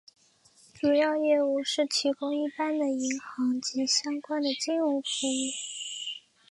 [0.73, 5.53] 主要业务是提供一般的银行及相关的金融服务。